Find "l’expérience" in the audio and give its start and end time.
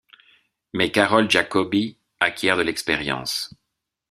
2.63-3.53